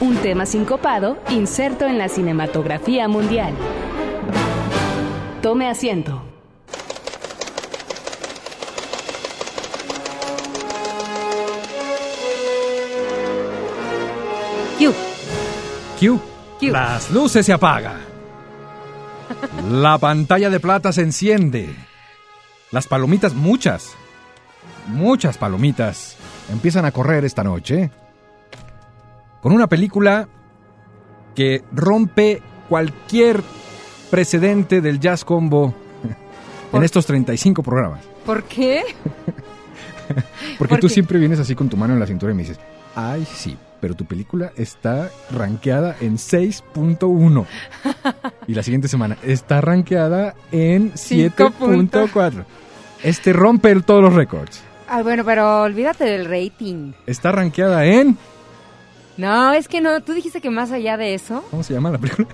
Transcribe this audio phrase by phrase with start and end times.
[0.00, 3.54] un tema sincopado inserto en la cinematografía mundial.
[5.42, 6.22] Tome asiento.
[14.78, 14.92] Q.
[15.98, 16.20] Q.
[16.60, 16.70] Q.
[16.70, 17.98] Las luces se apagan.
[19.70, 21.74] La pantalla de plata se enciende.
[22.70, 23.94] Las palomitas, muchas,
[24.86, 26.16] muchas palomitas,
[26.52, 27.90] empiezan a correr esta noche.
[29.42, 30.28] Con una película
[31.34, 33.42] que rompe cualquier
[34.10, 35.74] precedente del jazz combo
[36.04, 38.04] en ¿Por- estos 35 programas.
[38.26, 38.82] ¿Por qué?
[40.58, 40.94] Porque ¿Por tú qué?
[40.94, 42.58] siempre vienes así con tu mano en la cintura y me dices,
[42.96, 47.46] ay sí, pero tu película está rankeada en 6.1.
[48.48, 52.10] y la siguiente semana está rankeada en Cinco puntos.
[52.12, 52.44] 7.4.
[53.04, 54.60] Este rompe todos los récords.
[54.88, 56.92] Ay, bueno, pero olvídate del rating.
[57.06, 58.16] Está rankeada en...
[59.18, 60.00] No, es que no.
[60.02, 61.44] Tú dijiste que más allá de eso.
[61.50, 62.28] ¿Cómo se llama la película?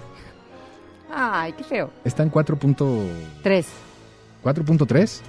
[1.13, 1.91] Ay, qué feo.
[2.05, 3.67] Está en 4.4.3.
[4.87, 5.23] Tres.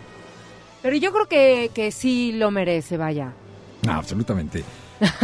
[0.82, 3.34] Pero yo creo que, que sí lo merece, vaya.
[3.86, 4.64] No, absolutamente.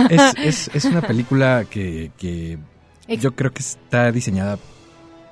[0.09, 2.57] Es, es- es una película que, que
[3.07, 4.57] yo creo que está diseñada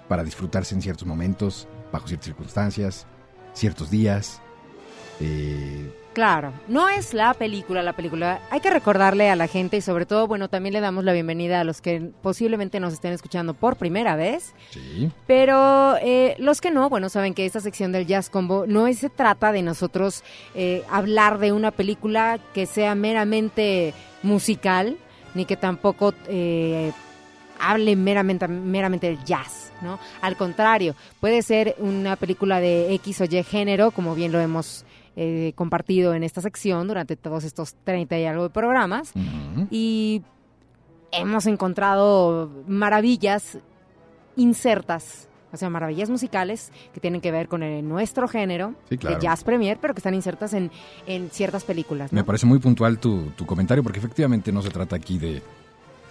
[0.07, 3.05] para disfrutarse en ciertos momentos, bajo ciertas circunstancias,
[3.53, 4.41] ciertos días.
[5.19, 8.41] Eh, Claro, no es la película, la película.
[8.51, 11.61] Hay que recordarle a la gente y sobre todo, bueno, también le damos la bienvenida
[11.61, 14.53] a los que posiblemente nos estén escuchando por primera vez.
[14.69, 15.09] sí.
[15.27, 18.99] Pero eh, los que no, bueno, saben que esta sección del Jazz Combo no es-
[18.99, 20.25] se trata de nosotros
[20.55, 24.97] eh, hablar de una película que sea meramente musical,
[25.35, 26.91] ni que tampoco eh,
[27.61, 29.97] hable meramente, meramente del jazz, ¿no?
[30.21, 34.83] Al contrario, puede ser una película de X o Y género, como bien lo hemos
[35.15, 39.11] eh, compartido en esta sección durante todos estos 30 y algo de programas
[39.69, 40.21] y
[41.11, 43.57] hemos encontrado maravillas
[44.35, 49.17] insertas, o sea, maravillas musicales que tienen que ver con el- nuestro género Sí, claro.
[49.17, 50.71] de jazz premier, pero que están insertas en,
[51.07, 52.11] en ciertas películas.
[52.13, 52.15] ¿no?
[52.17, 55.41] Me parece muy puntual tu, tu comentario, porque efectivamente no se trata aquí de,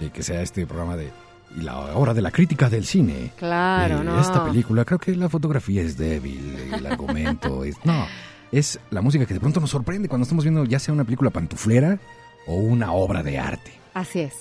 [0.01, 1.11] de que sea este programa de
[1.59, 3.33] y la hora de la crítica del cine.
[3.39, 4.21] Claro, Eh, no.
[4.21, 7.75] Esta película, creo que la fotografía es débil, el argumento es...
[7.87, 8.05] No,
[8.53, 11.31] es la música que de pronto nos sorprende cuando estamos viendo ya sea una película
[11.31, 11.99] pantuflera
[12.47, 13.73] o una obra de arte.
[13.95, 14.35] Así es.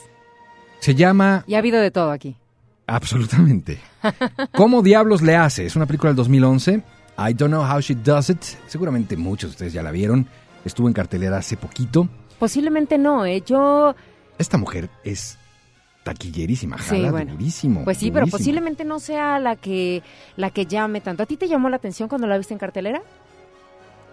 [0.80, 2.36] Se llama Y ha habido de todo aquí.
[2.86, 3.80] Absolutamente.
[4.54, 5.66] ¿Cómo diablos le hace?
[5.66, 6.82] Es una película del 2011.
[7.20, 8.42] I don't know how she does it.
[8.68, 10.28] Seguramente muchos de ustedes ya la vieron.
[10.64, 12.08] Estuvo en cartelera hace poquito.
[12.40, 13.44] Posiblemente no, ¿eh?
[13.46, 13.96] Yo,
[14.38, 15.38] Esta mujer es
[16.04, 17.34] taquillerísima, Sí, jala bueno.
[17.34, 17.84] durísimo.
[17.84, 20.04] pues sí, pero posiblemente no sea la que,
[20.38, 21.24] la que llame tanto.
[21.24, 23.02] ¿A ti te llamó la atención cuando la viste en cartelera?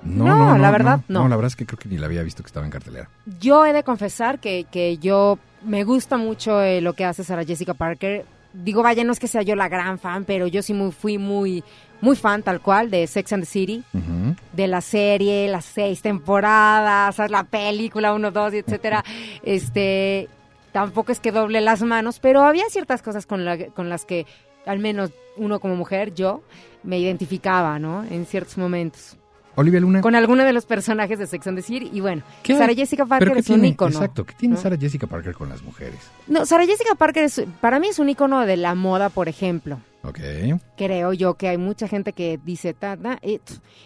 [0.04, 1.22] No, No, no, no, la verdad, no.
[1.22, 3.08] No, la verdad es que creo que ni la había visto que estaba en cartelera.
[3.40, 7.44] Yo he de confesar que, que yo me gusta mucho eh, lo que hace Sarah
[7.44, 8.24] Jessica Parker.
[8.52, 11.18] Digo, vaya, no es que sea yo la gran fan, pero yo sí muy, fui
[11.18, 11.64] muy,
[12.00, 13.82] muy fan tal cual de Sex and the City,
[14.52, 19.02] de la serie, las seis temporadas, la película, uno, dos, y etcétera.
[19.42, 20.28] este,
[20.72, 24.26] tampoco es que doble las manos, pero había ciertas cosas con, la- con las que,
[24.66, 26.42] al menos uno como mujer, yo,
[26.82, 28.04] me identificaba, ¿no?
[28.04, 29.16] En ciertos momentos.
[29.56, 30.00] Olivia Luna.
[30.00, 32.56] Con alguno de los personajes de Sex and the City, y bueno, ¿Qué?
[32.56, 33.90] Sarah Jessica ¿Pero Parker es un ícono.
[33.94, 34.60] Exacto, ¿qué tiene ¿no?
[34.60, 35.98] Sarah Jessica Parker con las mujeres?
[36.26, 39.78] No, Sarah Jessica Parker es, para mí es un icono de la moda, por ejemplo.
[40.02, 40.18] Ok.
[40.76, 43.40] Creo yo que hay mucha gente que dice, ta, ta, it.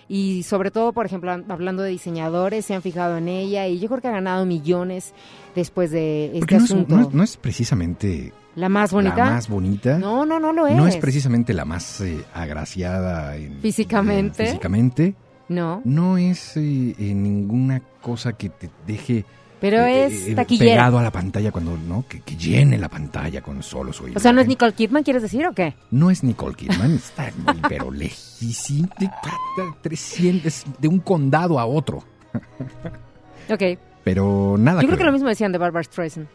[0.08, 3.78] y sobre todo, por ejemplo, an- hablando de diseñadores, se han fijado en ella y
[3.78, 5.14] yo creo que ha ganado millones
[5.54, 6.96] después de este Porque no es, asunto.
[6.96, 9.14] no es- no es precisamente la más bonita.
[9.16, 9.98] la más bonita.
[9.98, 10.74] No, no, no lo es.
[10.74, 14.42] No es precisamente la más eh, agraciada en- Físicamente.
[14.42, 15.14] en- físicamente.
[15.48, 19.24] No, No es eh, eh, ninguna cosa que te deje
[19.60, 20.70] pero eh, es eh, taquillera.
[20.72, 24.18] pegado a la pantalla cuando no que, que llene la pantalla con solo su O
[24.20, 24.48] sea, ¿no es imagen.
[24.48, 25.74] Nicole Kidman, quieres decir, o qué?
[25.90, 31.66] No es Nicole Kidman, está muy, pero lejísimo, de, de 300, de un condado a
[31.66, 32.04] otro.
[33.50, 33.62] Ok.
[34.04, 36.28] Pero nada Yo creo que lo mismo decían de Barbara Streisand.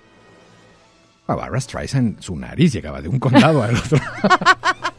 [1.27, 3.99] A Barbara Streisand, su nariz llegaba de un condado al otro.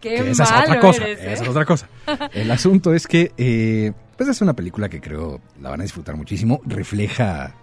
[0.00, 1.04] Qué que esa es otra cosa.
[1.04, 1.32] eres, ¿eh?
[1.32, 1.88] Esa es otra cosa.
[2.32, 6.16] El asunto es que, eh, pues es una película que creo la van a disfrutar
[6.16, 6.60] muchísimo.
[6.64, 7.54] Refleja,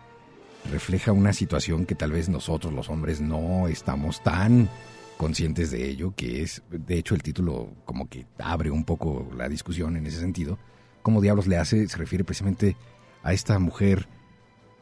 [0.72, 4.70] refleja una situación que tal vez nosotros los hombres no estamos tan
[5.18, 9.50] conscientes de ello, que es, de hecho, el título como que abre un poco la
[9.50, 10.60] discusión en ese sentido.
[11.02, 11.88] ¿Cómo diablos le hace?
[11.88, 12.76] Se refiere precisamente
[13.24, 14.08] a esta mujer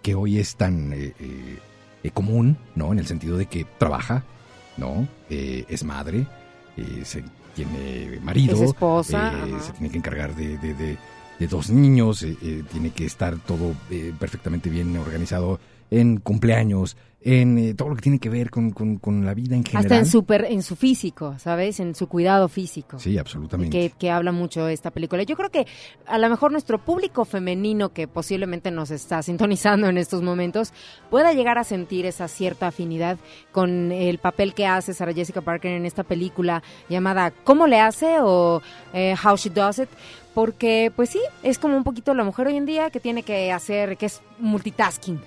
[0.02, 1.60] que hoy es tan eh, eh,
[2.04, 2.92] eh, común, ¿no?
[2.92, 4.24] En el sentido de que trabaja,
[4.78, 5.08] ¿no?
[5.30, 6.28] Eh, es madre,
[6.78, 7.24] eh, se
[7.56, 10.98] tiene marido, Es esposa, eh, se tiene que encargar de, de- de-
[11.40, 15.60] de dos niños, eh, eh, tiene que estar todo eh, perfectamente bien organizado
[16.00, 19.56] en cumpleaños, en eh, todo lo que tiene que ver con, con- con la vida
[19.56, 19.86] en general.
[19.86, 21.80] Hasta en su, per- en su físico, ¿sabes?
[21.80, 23.00] En su cuidado físico.
[23.00, 23.72] Sí, absolutamente.
[23.76, 25.24] que, que habla mucho esta película.
[25.24, 25.66] Yo creo que
[26.06, 30.72] a lo mejor nuestro público femenino que posiblemente nos está sintonizando en estos momentos
[31.10, 33.18] pueda llegar a sentir esa cierta afinidad
[33.52, 38.18] con el papel que hace Sarah Jessica Parker en esta película llamada ¿Cómo le hace?
[38.22, 38.62] o
[38.94, 39.90] eh, How She Does It.
[40.36, 43.54] Porque, pues sí, es como un poquito la mujer hoy en día que tiene que
[43.54, 45.20] hacer, que es multitasking,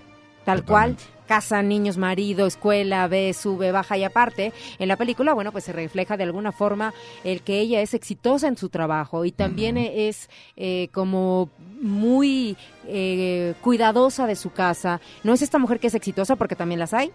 [0.49, 0.97] tal cual,
[1.27, 5.75] casa, niños, marido, escuela, ve, sube, baja y aparte, en la película, bueno, pues se
[5.75, 10.31] refleja de alguna forma el que ella es exitosa en su trabajo y también es
[10.57, 11.51] eh, como
[11.83, 12.57] muy
[12.87, 15.03] eh, cuidadosa de su casa.
[15.23, 17.13] No es esta mujer que es exitosa porque también las hay.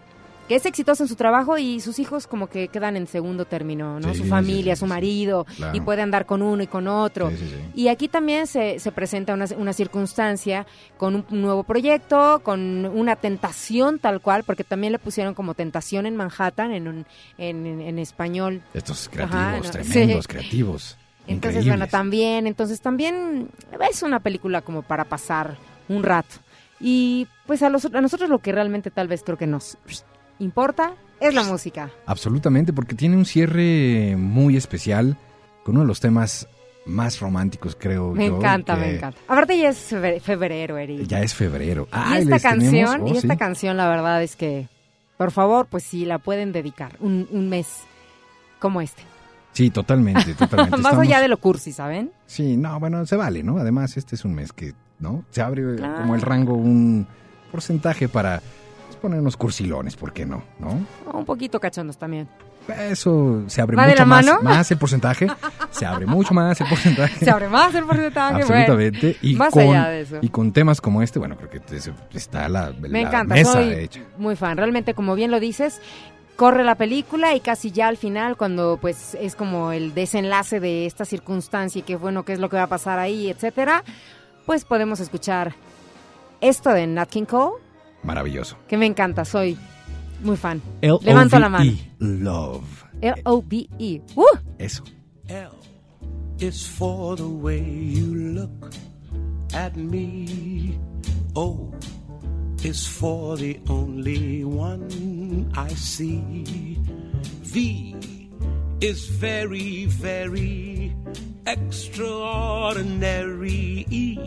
[0.48, 3.98] Que es exitosa en su trabajo y sus hijos como que quedan en segundo término,
[3.98, 4.12] ¿no?
[4.12, 5.74] Sí, su familia, sí, su marido, Claro.
[5.74, 7.32] y puede andar con uno y con otro.
[7.74, 10.66] Y aquí también se, se presenta una, una circunstancia
[10.98, 16.04] con un nuevo proyecto, con una tentación tal cual, porque también le pusieron como tentación
[16.04, 17.06] en Manhattan en, un,
[17.38, 18.60] en, en- en español.
[18.74, 20.98] Estos creativos, Ajá, no, tremendos, creativos.
[21.26, 21.66] Entonces, increíbles.
[21.68, 23.48] bueno, también, entonces también
[23.90, 25.56] es una película como para pasar
[25.88, 26.36] un rato.
[26.80, 29.78] Y pues a, los, a nosotros lo que realmente tal vez creo que nos
[30.38, 31.90] importa es la música.
[32.06, 35.16] Absolutamente, porque tiene un cierre muy especial
[35.64, 36.48] con uno de los temas
[36.86, 39.18] más románticos, creo Me yo, encanta, que me encanta.
[39.26, 41.06] Aparte ya es febre- febrero, Eri.
[41.06, 41.84] Ya es febrero.
[41.84, 42.42] Y Ah, esta les tenemos-
[42.90, 43.38] canción, oh, y esta sí.
[43.38, 44.68] canción la verdad es que,
[45.16, 47.68] por favor, pues sí, la pueden dedicar un, un mes
[48.58, 49.02] como este.
[49.52, 50.76] Sí, totalmente, totalmente.
[50.76, 52.10] Más Estamos- allá de lo cursi, ¿saben?
[52.26, 53.56] Sí, no, bueno, se vale, ¿no?
[53.56, 55.24] Además, este es un mes que, ¿no?
[55.30, 56.02] Se abre Claro.
[56.02, 57.06] como el rango, un
[57.50, 58.42] porcentaje para
[59.04, 60.42] poner unos cursilones, ¿por qué no?
[60.58, 60.80] ¿No?
[61.12, 62.28] Un poquito cachondos también.
[62.68, 64.38] Eso se abre ¿Va de mucho la más, mano?
[64.42, 65.26] más el porcentaje.
[65.70, 67.22] Se abre mucho más el porcentaje.
[67.24, 68.54] Se abre más el porcentaje, bueno.
[68.62, 69.16] Absolutamente.
[69.20, 70.16] y, más con, allá de eso.
[70.22, 73.52] y con temas como este, bueno, creo que es- está la, Me la encanta, mesa
[73.52, 74.00] soy hecha.
[74.16, 74.56] muy fan.
[74.56, 75.82] Realmente, como bien lo dices,
[76.36, 80.86] corre la película y casi ya al final, cuando pues es como el desenlace de
[80.86, 83.84] esta circunstancia y qué bueno, qué es lo que va a pasar ahí, etcétera,
[84.46, 85.54] pues podemos escuchar
[86.40, 87.62] esto de Nat King Cole,
[88.04, 88.56] Maravilloso.
[88.68, 89.56] que me encanta, soy
[90.22, 90.60] muy fan.
[90.80, 91.64] Levanto la mano.
[91.64, 92.84] L-O-V-E, Love.
[93.00, 94.02] L-O-V-E.
[94.14, 94.24] ¡Uh!
[94.58, 94.84] Eso.
[95.28, 95.48] L
[96.38, 98.70] is for the way you look
[99.54, 100.78] at me.
[101.36, 101.70] O
[102.62, 106.78] is for the only one I see.
[107.42, 107.94] V
[108.80, 110.94] is very, very
[111.46, 113.84] extraordinary.
[113.90, 114.18] E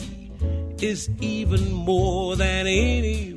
[0.81, 3.36] is even more than anyone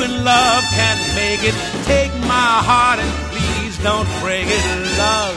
[0.00, 1.54] in love can make it.
[1.84, 4.64] Take my heart and please don't break it.
[4.98, 5.36] Love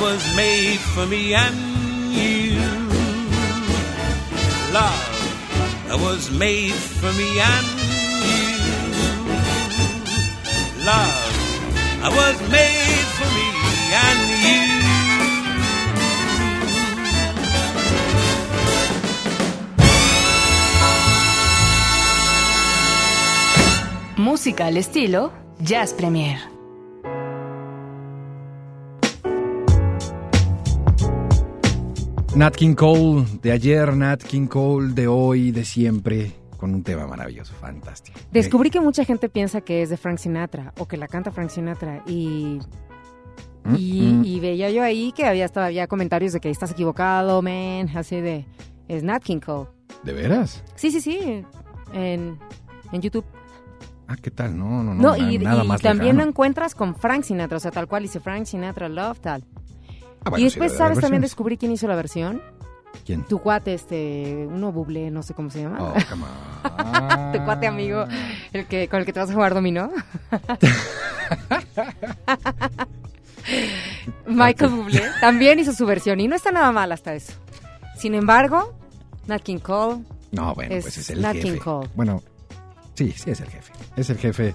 [0.00, 1.56] was made for me and
[2.12, 2.60] you.
[4.72, 7.66] Love was made for me and
[8.28, 8.56] you.
[10.84, 11.36] Love
[12.16, 12.95] was made
[24.26, 26.40] Música al estilo Jazz Premier.
[32.34, 37.06] Nat King Cole de ayer, Nat King Cole de hoy, de siempre, con un tema
[37.06, 38.18] maravilloso, fantástico.
[38.32, 41.50] Descubrí que mucha gente piensa que es de Frank Sinatra o que la canta Frank
[41.50, 42.58] Sinatra y
[43.62, 44.24] Mm, y, mm.
[44.24, 48.20] y veía yo ahí que había hasta había comentarios de que estás equivocado, man, así
[48.20, 48.44] de
[48.88, 49.68] es Nat King Cole.
[50.02, 50.64] ¿De veras?
[50.74, 51.44] Sí, sí, sí,
[51.92, 52.38] en,
[52.90, 53.24] en YouTube.
[54.08, 54.56] Ah, ¿qué tal?
[54.56, 55.02] No, no, no.
[55.02, 58.04] No, y, nada y más también lo encuentras con Frank Sinatra, o sea, tal cual
[58.04, 59.44] dice Frank Sinatra Love, tal.
[60.24, 61.00] Ah, bueno, y después, ¿sabes?
[61.00, 62.40] También descubrí quién hizo la versión.
[63.04, 63.24] ¿Quién?
[63.24, 65.78] Tu cuate, este, uno buble, no sé cómo se llama.
[65.80, 67.32] Oh, come on.
[67.32, 68.04] tu cuate amigo,
[68.52, 69.90] el que con el que te vas a jugar dominó.
[74.26, 77.32] Michael Bublé también hizo su versión y no está nada mal hasta eso.
[77.96, 78.74] Sin embargo,
[79.26, 81.52] Nat King Cole, No, bueno, Es pues es el Nat jefe.
[81.52, 81.88] King Cole.
[81.94, 82.22] Bueno,
[82.96, 83.72] sí, sí es el jefe.
[83.96, 84.54] Es el jefe.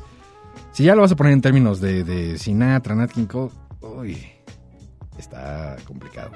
[0.73, 4.17] Si ya lo vas a poner en términos de, de Sinatra, Nat King Cole, uy,
[5.17, 6.31] está complicado.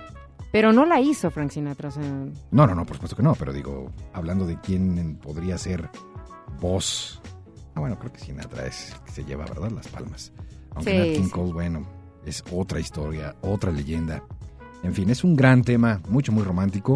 [0.51, 2.03] pero no la hizo Frank Sinatra, o sea,
[2.51, 5.89] No, no, no, por supuesto que no, pero digo, hablando de quién podría ser
[6.61, 7.21] voz.
[7.75, 9.71] Ah, bueno, creo que Sinatra es que se lleva, ¿verdad?
[9.71, 10.31] Las palmas.
[10.75, 11.31] Aunque Sí, Nat King sí.
[11.31, 11.85] Cole, bueno,
[12.25, 14.23] es otra historia, otra leyenda.
[14.83, 16.95] En fin, es un gran tema, mucho, muy romántico.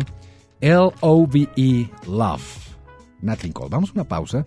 [0.62, 2.76] L-O-V-E, E, Love.
[3.22, 3.70] Nat King Cole.
[3.72, 4.46] Vamos a una pausa.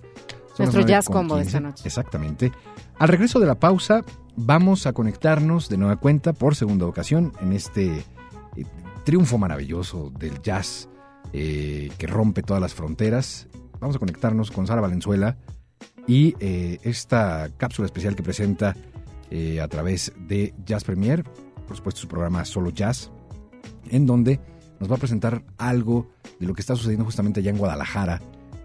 [0.59, 1.13] Nuestro jazz 9:15.
[1.13, 1.83] combo de esta noche.
[1.87, 2.53] Exactamente.
[2.99, 4.05] Al regreso de la pausa,
[4.37, 8.05] vamos a conectarnos de nueva cuenta por segunda ocasión en este
[8.57, 8.65] eh,
[9.05, 10.89] triunfo maravilloso del jazz
[11.33, 13.49] eh, que rompe todas las fronteras.
[13.81, 15.37] Vamos a conectarnos con Sara Valenzuela
[16.07, 18.77] y eh, esta cápsula especial que presenta
[19.31, 21.25] eh, a través de Jazz Premier,
[21.67, 23.11] por supuesto su programa Solo Jazz,
[23.89, 24.41] en donde
[24.79, 28.21] nos va a presentar algo de lo que está sucediendo justamente allá en Guadalajara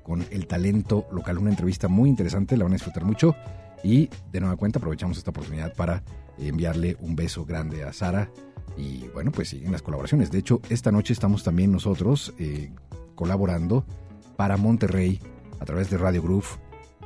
[0.08, 1.38] con el talento local.
[1.38, 3.36] Una entrevista muy interesante, la van a disfrutar mucho.
[3.84, 6.02] Y de nueva cuenta aprovechamos esta oportunidad para
[6.40, 8.32] enviarle un beso grande a Sara.
[8.78, 10.32] Y bueno, pues siguen las colaboraciones.
[10.32, 12.72] De hecho, esta noche estamos también nosotros eh,
[13.16, 13.86] colaborando
[14.38, 15.20] para Monterrey
[15.60, 16.48] a través de Radio Groove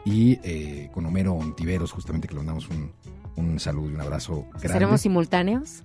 [0.06, 2.92] y eh, con Homero Ontiveros, justamente que le mandamos un,
[3.36, 4.68] un saludo y un abrazo grande.
[4.70, 5.82] ¿seremos simultáneos?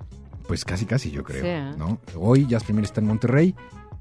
[0.46, 1.42] Pues casi, casi, yo creo.
[1.42, 1.74] Sí, ¿eh?
[1.78, 1.98] ¿no?
[2.14, 3.54] Hoy Jazz Premier está en Monterrey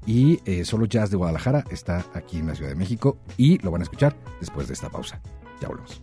[0.06, 3.70] y eh, solo Jazz de Guadalajara está aquí en la Ciudad de México y lo
[3.70, 5.20] van a escuchar después de esta pausa.
[5.60, 6.00] Ya volvemos.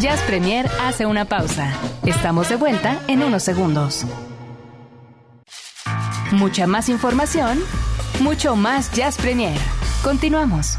[0.00, 1.72] Jazz Premier hace una pausa.
[2.06, 4.06] Estamos de vuelta en unos segundos.
[6.30, 7.58] Mucha más información,
[8.20, 9.58] mucho más Jazz Premier.
[10.04, 10.78] Continuamos.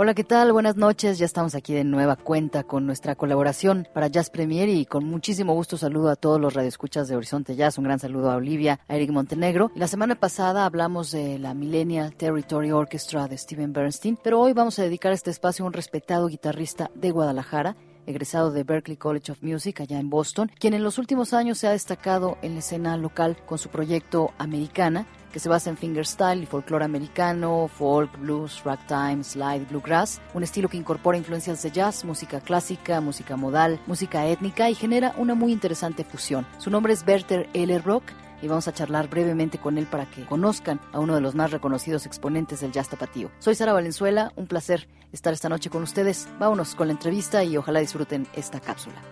[0.00, 0.52] Hola, ¿qué tal?
[0.52, 1.18] Buenas noches.
[1.18, 5.54] Ya estamos aquí de nueva cuenta con nuestra colaboración para Jazz Premier y con muchísimo
[5.54, 7.78] gusto saludo a todos los radioescuchas de Horizonte Jazz.
[7.78, 9.72] Un gran saludo a Olivia, a Eric Montenegro.
[9.74, 14.78] La semana pasada hablamos de la Millennial Territory Orchestra de Steven Bernstein, pero hoy vamos
[14.78, 17.74] a dedicar este espacio a un respetado guitarrista de Guadalajara
[18.06, 21.66] egresado de Berklee College of Music allá en Boston, quien en los últimos años se
[21.66, 26.42] ha destacado en la escena local con su proyecto Americana, que se basa en fingerstyle
[26.42, 32.04] y folclore americano, folk, blues, ragtime, slide, bluegrass, un estilo que incorpora influencias de jazz,
[32.04, 36.46] música clásica, música modal, música étnica y genera una muy interesante fusión.
[36.58, 37.78] Su nombre es Berter L.
[37.80, 38.04] Rock
[38.40, 41.50] y vamos a charlar brevemente con él para que conozcan a uno de los más
[41.50, 43.30] reconocidos exponentes del jazz tapatío.
[43.38, 46.28] Soy Sara Valenzuela, un placer estar esta noche con ustedes.
[46.38, 49.02] Vámonos con la entrevista y ojalá disfruten esta cápsula.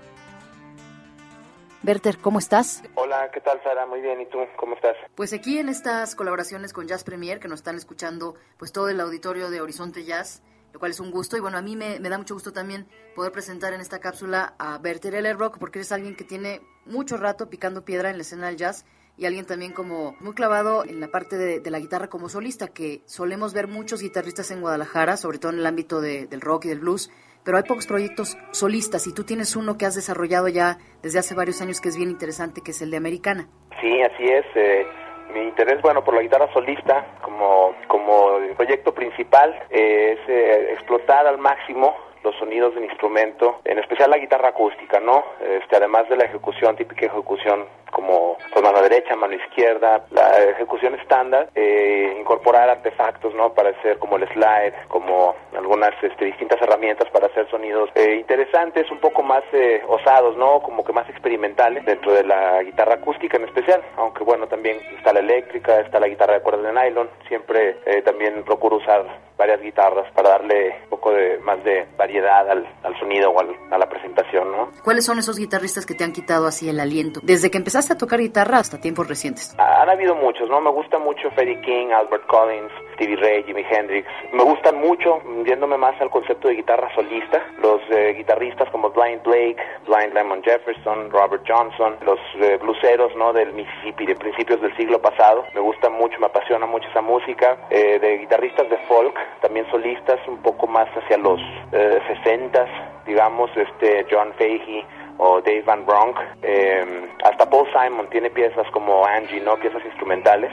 [1.83, 2.83] Berter, ¿cómo estás?
[2.97, 3.87] Hola, ¿qué tal Sara?
[3.87, 4.38] Muy bien, ¿y tú?
[4.56, 4.97] ¿Cómo estás?
[5.14, 9.00] Pues aquí en estas colaboraciones con Jazz Premier, que nos están escuchando pues todo el
[9.00, 10.42] auditorio de Horizonte Jazz,
[10.73, 11.37] lo cual es un gusto.
[11.37, 14.54] Y bueno, a mí me, me da mucho gusto también poder presentar en esta cápsula
[14.59, 15.33] a Berter L.
[15.35, 18.85] Rock, porque eres alguien que tiene mucho rato picando piedra en la escena del jazz
[19.16, 22.68] y alguien también como muy clavado en la parte de, de la guitarra como solista,
[22.68, 26.64] que solemos ver muchos guitarristas en Guadalajara, sobre todo en el ámbito de- del rock
[26.64, 27.11] y del blues,
[27.46, 31.34] pero hay pocos proyectos solistas y tú tienes uno que has desarrollado ya desde hace
[31.34, 33.46] varios años que es bien interesante, que es el de Americana.
[33.80, 34.44] Sí, así es.
[34.56, 34.86] eh,
[35.32, 41.26] mi interés, bueno, por la guitarra solista como, como proyecto principal eh, es eh, explotar
[41.26, 45.22] al máximo los sonidos del instrumento, en especial la guitarra acústica, ¿no?
[45.40, 51.49] Este, además de la ejecución, típica ejecución como mano derecha, mano izquierda, la ejecución estándar,
[51.55, 53.52] eh, incorporar artefactos, ¿no?
[53.55, 58.90] Para hacer como el slide, como algunas este, distintas herramientas para hacer sonidos eh, interesantes,
[58.90, 60.61] un poco más eh, osados, ¿no?
[60.62, 65.12] Como que más experimentales dentro de la guitarra acústica en especial, aunque bueno, también está
[65.12, 69.61] la eléctrica, está la guitarra de cuerdas de nylon, siempre eh, también procuro usar varias
[69.61, 73.78] guitarras para darle un poco de más de variedad al, al sonido o al, a
[73.78, 74.71] la presentación, ¿no?
[74.83, 77.21] ¿Cuáles son esos guitarristas que te han quitado así el aliento?
[77.23, 79.54] Desde que empezaste a tocar guitarra hasta tiempos recientes.
[79.59, 80.61] Han habido muchos, ¿no?
[80.62, 84.09] Me gusta mucho Freddie King, Albert Collins, Stevie Ray, Jimi Hendrix.
[84.33, 89.23] Me gustan mucho, yéndome más al concepto de guitarra solista, los eh, guitarristas como Blind
[89.23, 89.56] Blake,
[89.87, 93.35] Blind Lemon Jefferson, Robert Johnson, los eh, bluseros, ¿no?
[93.35, 95.45] Del Mississippi de principios del siglo pasado.
[95.54, 97.59] Me gusta mucho, me apasiona mucho esa música.
[97.68, 101.40] Eh, de guitarristas de folk, también solistas, un poco más hacia los
[101.73, 104.85] eh, 60s, digamos, este John Fahey
[105.18, 109.56] o Dave Van Bronk, eh, hasta Paul Simon tiene piezas como Angie, ¿no?
[109.56, 110.50] Piezas instrumentales.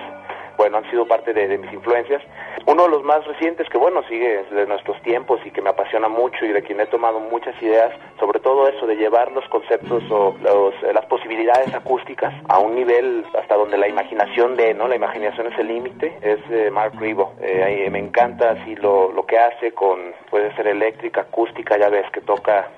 [0.56, 2.22] Bueno, han sido parte de, de, mis influencias.
[2.68, 6.08] Uno de los más recientes que, bueno, sigue de nuestros tiempos y que me apasiona
[6.08, 10.04] mucho y de quien he tomado muchas ideas, sobre todo eso de llevar los conceptos
[10.12, 14.88] o los, las posibilidades acústicas a un nivel hasta donde la imaginación de, ¿no?
[14.88, 17.34] La imaginación es el límite, es eh, Mark Rebo.
[17.42, 22.06] Eh, me encanta así lo, lo que hace con, puede ser eléctrica, acústica, ya ves
[22.12, 22.70] que toca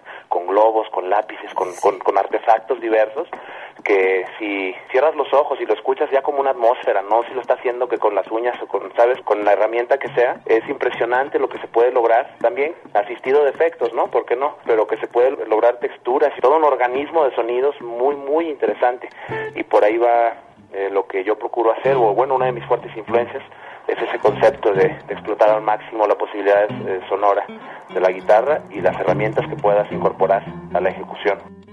[0.56, 3.28] globos, con lápices, con, con, con, artefactos diversos,
[3.84, 7.42] que si cierras los ojos y lo escuchas ya como una atmósfera, no si lo
[7.42, 10.68] está haciendo que con las uñas o con, sabes, con la herramienta que sea, es
[10.70, 14.08] impresionante lo que se puede lograr, también asistido de efectos, ¿no?
[14.08, 14.56] ¿Por qué no?
[14.66, 19.10] Pero que se puede lograr texturas y todo un organismo de sonidos muy, muy interesante.
[19.56, 20.34] Y por ahí va
[20.74, 23.44] eh, lo que yo procuro hacer, o bueno, una de mis fuertes influencias,
[23.88, 27.46] es ese concepto de, explotar al máximo la posibilidad eh, sonora
[27.94, 31.65] de la guitarra y las herramientas que puedas incorporar a la ejecución.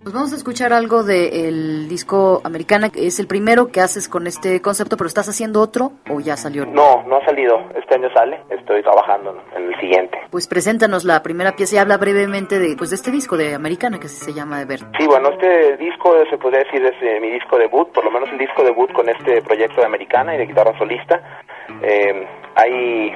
[0.00, 4.28] Pues vamos a escuchar algo del disco Americana, que es el primero que haces con
[4.28, 6.64] este concepto, pero ¿estás haciendo otro o ya salió?
[6.66, 7.58] No, no ha salido.
[7.74, 10.18] Este año sale, estoy trabajando en el siguiente.
[10.30, 13.98] Pues preséntanos la primera pieza y habla brevemente de, pues, de este disco de Americana,
[13.98, 14.80] que así se llama de ver.
[14.96, 18.28] Sí, bueno, este disco se podría decir es eh, mi disco debut, por lo menos
[18.30, 21.20] el disco debut con este proyecto de Americana y de guitarra solista.
[21.82, 23.12] Eh, hay,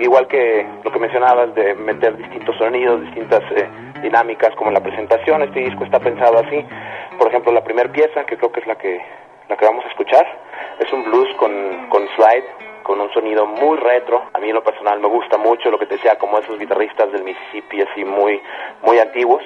[0.00, 3.40] igual que lo que mencionabas, de meter distintos sonidos, distintas...
[3.52, 5.42] Eh, dinámicas como la presentación.
[5.42, 6.64] Este disco está pensado así.
[7.18, 9.00] Por ejemplo, la primera pieza, que creo que es la que,
[9.48, 10.26] la que vamos a escuchar,
[10.78, 12.44] es un blues con, con slide,
[12.82, 14.22] con un sonido muy retro.
[14.32, 17.10] A mí en lo personal me gusta mucho lo que te decía, como esos guitarristas
[17.10, 18.40] del Mississippi, así muy,
[18.82, 19.42] muy antiguos.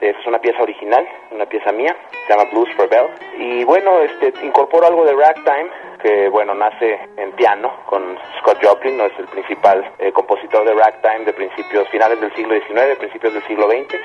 [0.00, 1.94] Es una pieza original, una pieza mía,
[2.26, 3.08] se llama Blues for Bell.
[3.38, 5.70] Y bueno, este, incorporo algo de ragtime,
[6.02, 10.74] que bueno, nace en piano con Scott Joplin, no es el principal eh, compositor de
[10.74, 13.96] ragtime de principios, finales del siglo XIX, principios del siglo XX.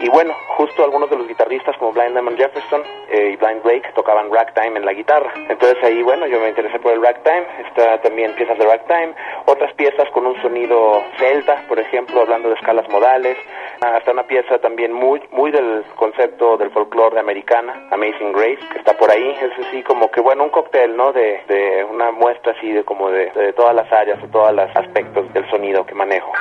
[0.00, 3.92] Y bueno, justo algunos de los guitarristas como Blind Lemon Jefferson eh, y Blind Blake
[3.94, 5.32] tocaban ragtime en la guitarra.
[5.48, 9.14] Entonces ahí, bueno, yo me interesé por el ragtime, está también piezas de ragtime,
[9.46, 13.36] otras piezas con un sonido celta, por ejemplo, hablando de escalas modales,
[13.80, 18.78] hasta una pieza también muy, muy del concepto del folclore de americana, Amazing Grace, que
[18.78, 21.12] está por ahí, es así como que, bueno, un cóctel, ¿no?
[21.12, 24.76] De, de una muestra así de como de, de todas las áreas, de todos los
[24.76, 26.32] aspectos del sonido que manejo.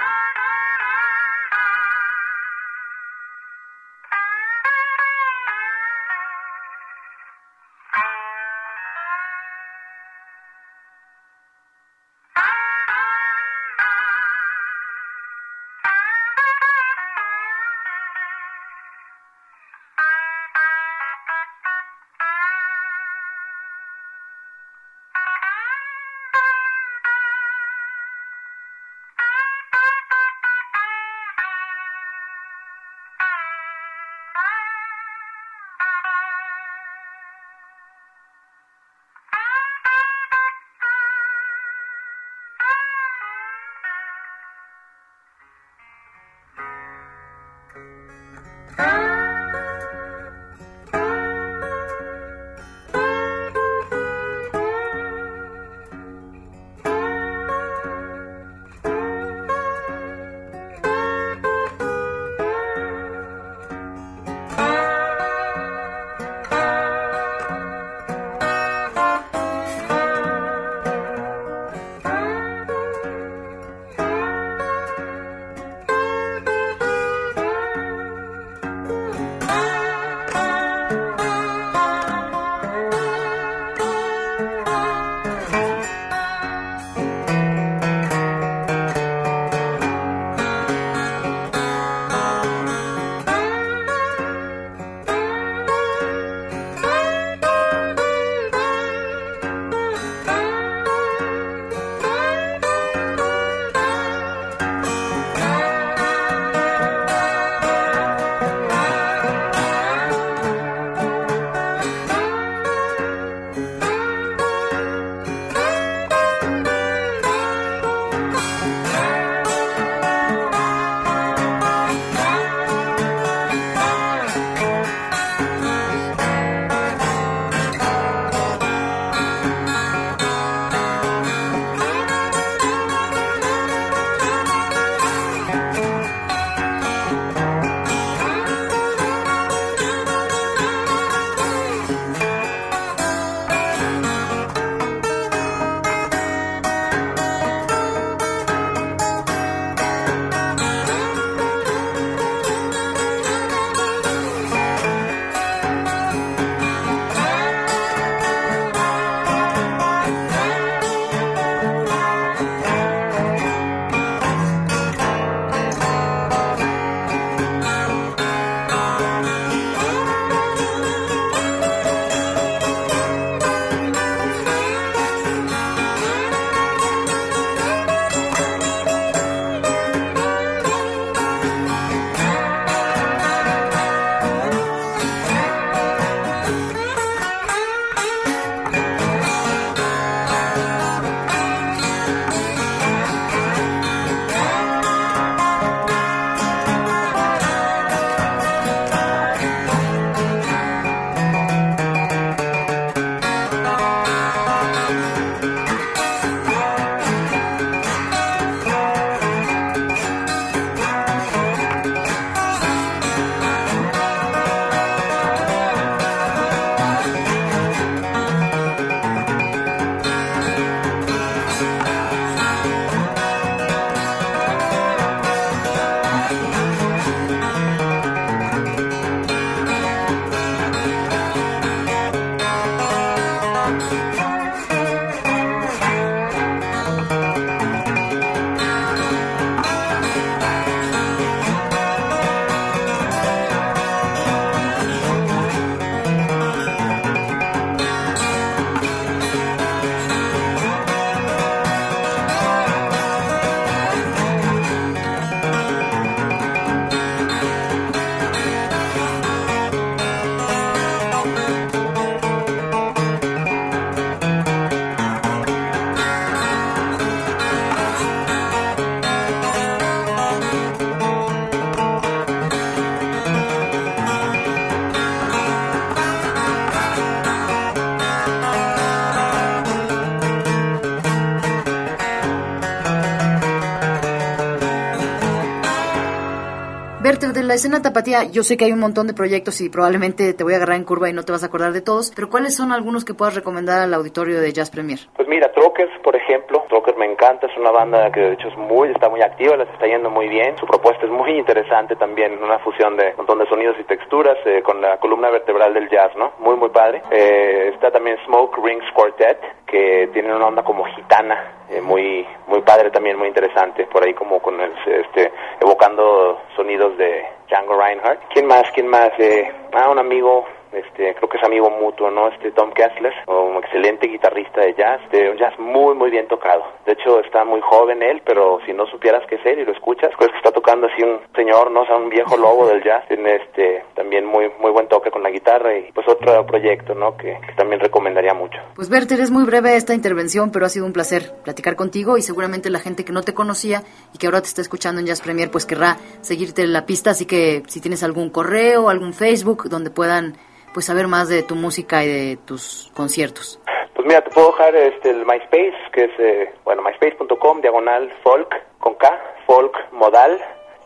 [287.53, 290.53] La escena tapatía, yo sé que hay un montón de proyectos y probablemente te voy
[290.53, 292.71] a agarrar en curva y no te vas a acordar de todos, pero ¿cuáles son
[292.71, 294.97] algunos que puedas recomendar al auditorio de Jazz Premier?
[295.15, 298.57] Pues mira, Trockers, por ejemplo, Trockers me encanta, es una banda que de hecho es
[298.57, 302.43] muy, está muy activa, les está yendo muy bien, su propuesta es muy interesante también,
[302.43, 305.87] una fusión de un montón de sonidos y texturas eh, con la columna vertebral del
[305.91, 306.31] jazz, ¿no?
[306.39, 307.03] Muy, muy padre.
[307.11, 309.37] Eh, está también Smoke Rings Quartet,
[309.67, 314.15] que tiene una onda como gitana, eh, muy, muy padre también, muy interesante, por ahí
[314.15, 318.19] como con el, este, evocando sonidos de Django Reinhardt.
[318.33, 318.63] ¿Quién más?
[318.73, 319.11] ¿Quién más?
[319.19, 320.43] Eh, ah, un amigo
[320.75, 322.27] este, creo que es amigo mutuo, ¿no?
[322.29, 326.63] Este Tom Kessler, un excelente guitarrista de jazz, de un jazz muy, muy bien tocado.
[326.85, 329.71] De hecho, está muy joven él, pero si no supieras qué es él y lo
[329.71, 331.81] escuchas, pues que está tocando así un señor, ¿no?
[331.81, 333.07] O un viejo lobo del jazz.
[333.07, 337.15] Tiene este, también muy, muy buen toque con la guitarra y pues otro proyecto, ¿no?
[337.17, 338.57] Que, también recomendaría mucho.
[338.75, 342.21] Pues Berter, es muy breve esta intervención, pero ha sido un placer platicar contigo y
[342.21, 343.83] seguramente la gente que no te conocía
[344.13, 347.11] y que ahora te está escuchando en Jazz Premier, pues querrá seguirte en la pista,
[347.11, 350.35] así que si tienes algún correo, algún Facebook donde puedan
[350.73, 353.59] pues saber más de tu música y de tus conciertos?
[353.95, 358.49] Pues mira, te puedo dejar este, el MySpace, que es, eh, bueno, myspace.com, diagonal folk,
[358.79, 359.07] con K,
[359.45, 360.39] folk modal,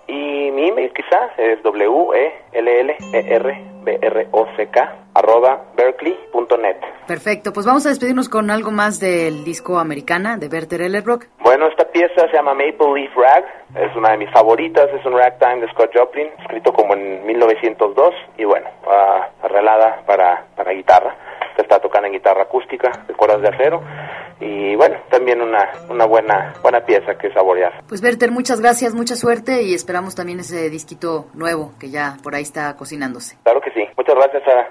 [0.08, 4.68] y mi email quizás es w e l l e r b r o c
[4.70, 6.78] k arroba berkeley.net.
[7.08, 11.26] Perfecto, pues vamos a despedirnos con algo más del disco Americana de Berter Ellerbrock.
[11.48, 13.46] Bueno, esta pieza se llama Maple Leaf Rag,
[13.78, 18.14] es una de mis favoritas, es un ragtime de Scott Joplin, escrito como en 1902
[18.38, 18.68] y bueno,
[19.42, 21.16] arreglada para, para guitarra.
[21.58, 23.82] está tocando en guitarra acústica, de cuerdas de acero
[24.42, 27.82] y bueno, también una, una buena, buena pieza que saborear.
[27.88, 32.36] Pues Berter, muchas gracias, mucha suerte y esperamos también ese disquito nuevo que ya por
[32.36, 33.38] ahí está cocinándose.
[33.44, 33.86] Claro que sí.
[33.96, 34.68] Muchas gracias, Sara.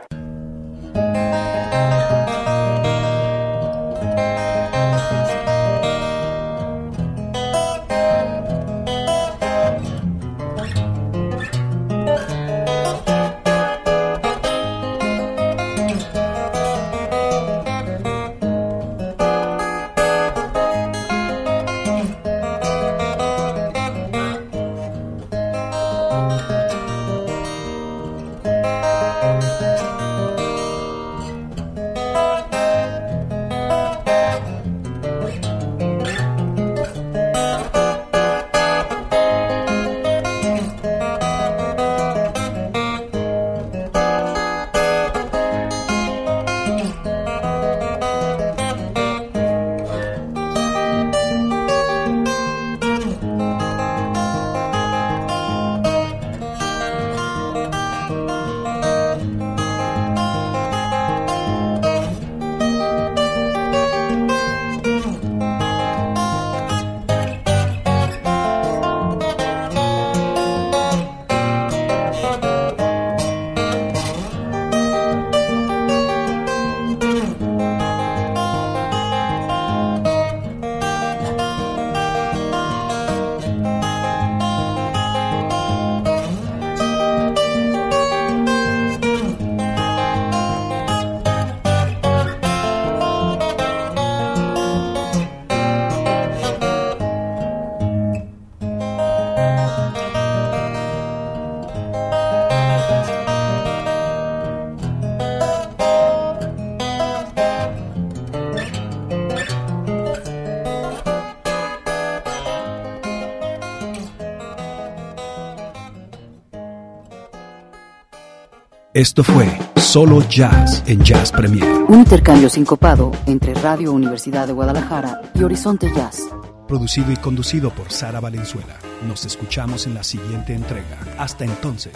[118.97, 121.71] Esto fue Solo Jazz en Jazz Premier.
[121.87, 126.23] Un intercambio sincopado entre Radio Universidad de Guadalajara y Horizonte Jazz.
[126.67, 128.79] Producido y conducido por Sara Valenzuela.
[129.07, 130.97] Nos escuchamos en la siguiente entrega.
[131.19, 131.93] Hasta entonces.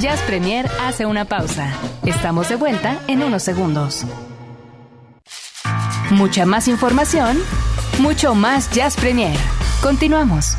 [0.00, 1.72] Jazz Premier hace una pausa.
[2.04, 4.04] Estamos de vuelta en unos segundos.
[6.10, 7.38] Mucha más información,
[8.00, 9.36] mucho más Jazz Premier.
[9.80, 10.56] Continuamos.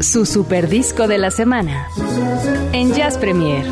[0.00, 1.88] Su super disco de la semana
[2.72, 3.66] en Jazz Premier.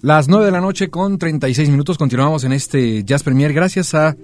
[0.00, 4.16] Las 9 de la noche con 36 minutos continuamos en este Jazz Premier gracias a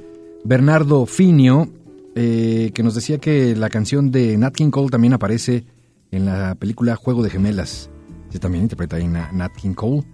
[0.44, 1.68] Bernardo Finio
[2.14, 5.64] eh, que nos decía que la canción de Nat King Cole también aparece
[6.10, 7.90] en la película Juego de Gemelas.
[8.30, 10.04] que también interpreta ahí Na- Nat King Cole,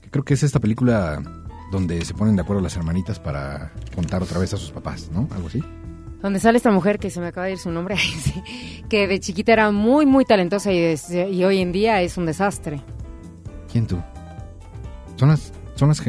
[0.00, 1.22] que creo que es esta película
[1.72, 5.28] donde se ponen de acuerdo las hermanitas para contar otra vez a sus papás, ¿no?
[5.34, 5.62] Algo así.
[6.22, 7.96] Donde sale esta mujer que se me acaba de ir su nombre,
[8.88, 10.94] que de chiquita era muy, muy talentosa y,
[11.30, 12.80] y hoy en día es un desastre.
[13.70, 13.98] ¿Quién tú?
[15.16, 16.00] Son las, son las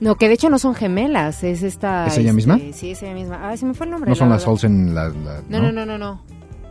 [0.00, 2.06] No, que de hecho no son gemelas, es esta...
[2.06, 2.58] ¿Es ella este, misma?
[2.74, 3.48] Sí, es ella misma.
[3.48, 4.08] Ah, se me fue el nombre.
[4.10, 4.46] no la son las.
[4.46, 6.22] Olsen, la, la- No, no, no, no, no.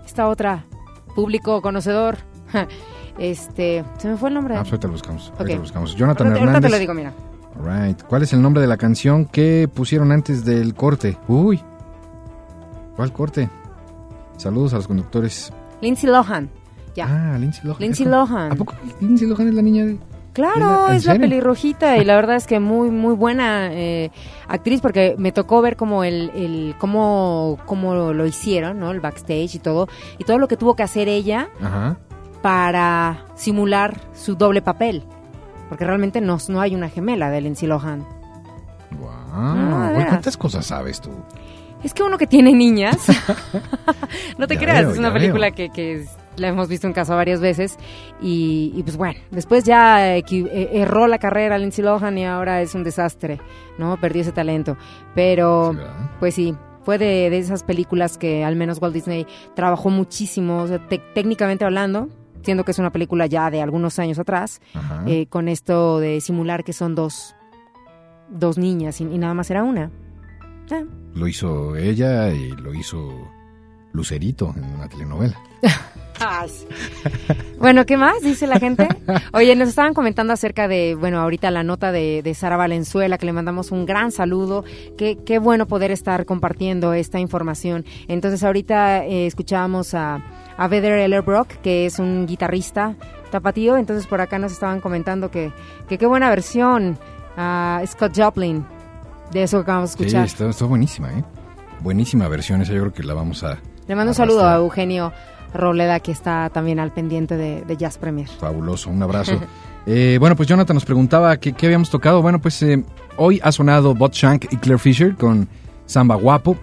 [0.05, 0.65] Esta otra,
[1.15, 2.17] público conocedor.
[3.17, 4.55] Este, se me fue el nombre.
[4.55, 5.23] Ah, pues ahorita lo buscamos.
[5.37, 5.49] ahorita Ok.
[5.51, 5.95] lo buscamos.
[5.95, 6.69] Jonathan ahorita, ahorita Hernández.
[6.69, 7.13] te lo digo, mira.
[7.57, 8.03] Alright.
[8.03, 11.17] ¿Cuál es el nombre de la canción que pusieron antes del corte?
[11.29, 11.61] Uy.
[12.97, 13.49] ¿Cuál corte?
[14.35, 15.53] Saludos a los conductores.
[15.79, 16.49] Lindsay Lohan.
[16.93, 17.05] Ya.
[17.33, 17.79] Ah, Lindsay Lohan.
[17.81, 18.51] Lindsay ¿Es- Lohan.
[18.51, 19.97] ¿A poco Lindsay Lohan es la niña de...?
[20.35, 21.27] Claro, ¿En es la serio?
[21.29, 24.11] pelirrojita y la verdad es que muy muy buena eh,
[24.47, 28.91] actriz porque me tocó ver como el, el cómo, cómo lo hicieron, ¿no?
[28.91, 31.97] El backstage y todo y todo lo que tuvo que hacer ella Ajá.
[32.41, 35.03] para simular su doble papel.
[35.69, 38.05] Porque realmente no, no hay una gemela de Lindsay Lohan.
[38.99, 40.05] Wow.
[40.09, 41.09] ¿Cuántas cosas sabes tú?
[41.83, 42.97] Es que uno que tiene niñas,
[44.37, 45.55] no te Ya creas, veo, es una película veo.
[45.55, 47.77] que, que es- la hemos visto en casa varias veces
[48.21, 50.23] y, y, pues bueno, después ya eh,
[50.73, 53.39] erró la carrera Lindsay Lohan y ahora es un desastre,
[53.77, 53.97] ¿no?
[53.99, 54.77] Perdió ese talento,
[55.13, 55.73] pero
[56.19, 60.67] pues sí, fue de, de esas películas que al menos Walt Disney trabajó muchísimo, o
[60.67, 62.09] sea, te- técnicamente hablando,
[62.43, 64.61] siendo que es una película ya de algunos años atrás,
[65.07, 67.35] eh, con esto de simular que son dos,
[68.29, 69.89] dos niñas y, y nada más era una.
[70.71, 70.83] Ah,
[71.15, 73.09] Lo hizo ella y lo hizo
[73.95, 75.35] Lucerito en una telenovela.
[76.19, 76.67] Ay, sí.
[77.59, 78.87] bueno, ¿qué más dice la gente?
[79.33, 83.25] Oye, nos estaban comentando acerca de, bueno, ahorita la nota de, de Sara Valenzuela, que
[83.25, 84.63] le mandamos un gran saludo.
[84.97, 87.85] Qué, qué bueno poder estar compartiendo esta información.
[88.07, 90.23] Entonces, ahorita eh, escuchábamos a,
[90.57, 92.95] a Vedder Ellerbrock, que es un guitarrista
[93.31, 93.75] tapatío.
[93.77, 95.51] Entonces, por acá nos estaban comentando que,
[95.89, 96.97] que qué buena versión
[97.37, 98.65] a Scott Joplin
[99.31, 100.25] de eso que acabamos de Sí, escuchar.
[100.25, 101.23] está, está buenísima, ¿eh?
[101.81, 103.59] Buenísima versión, esa yo creo que la vamos a...
[103.87, 104.55] Le mando un saludo a.
[104.55, 105.13] Eugenio
[105.53, 108.27] Roleda, que está también al pendiente de, de Jazz Premier.
[108.27, 109.39] Fabuloso, un abrazo.
[109.87, 112.19] Eh, bueno, pues Jonathan nos preguntaba qué, qué habíamos tocado.
[112.19, 112.83] Bueno, pues eh,
[113.17, 115.47] hoy ha sonado Bot Shank y Claire Fisher con
[115.85, 116.57] Samba Guapo.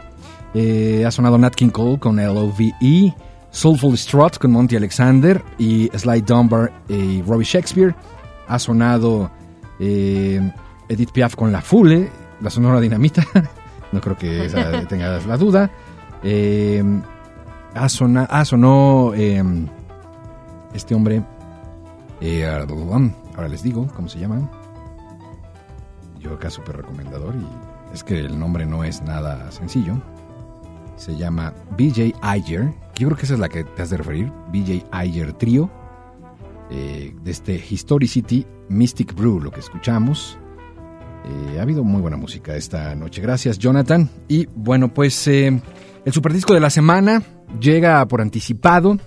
[0.55, 3.15] Eh, ha sonado Nat King Cole con L.O.V.E.
[3.51, 7.95] Soulful Strut con Monty Alexander y Sly Dunbar y Robbie Shakespeare.
[8.49, 9.31] Ha sonado
[9.79, 10.41] eh,
[10.89, 13.25] Edith Piaf con La Fule, la Sonora Dinamita.
[13.93, 15.71] no creo que esa tengas la duda.
[16.23, 16.83] Eh,
[17.75, 19.43] ha, sona- ah, sonó eh,
[20.75, 21.23] este hombre.
[22.21, 24.49] eh, ahora les digo cómo se llama.
[26.21, 29.95] Yo acá súper recomendador y es que el nombre no es nada sencillo.
[30.97, 32.13] Se llama BJ
[32.45, 32.65] que
[32.97, 34.31] Yo creo que esa es la que te has de referir.
[34.53, 35.71] BJ Iger Trio.
[36.71, 40.39] eh, de este Historicity Mystic Brew, lo que escuchamos.
[41.25, 43.21] Eh, ha habido muy buena música esta noche.
[43.21, 44.09] Gracias, Jonathan.
[44.29, 45.61] Y bueno, pues eh,
[46.05, 47.23] el superdisco de la semana
[47.61, 48.99] llega por anticipado.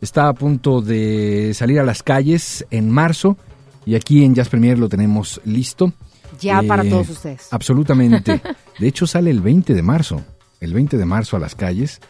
[0.00, 3.36] Está a punto de salir a las calles en marzo.
[3.84, 5.92] Y aquí en Jazz Premier lo tenemos listo.
[6.40, 7.48] Ya para Eh, todos ustedes.
[7.52, 8.40] Absolutamente.
[8.78, 10.22] De hecho, sale el 20 de marzo.
[10.60, 12.00] El 20 de marzo a las calles.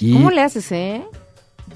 [0.00, 1.02] Y ¿Cómo le haces, eh?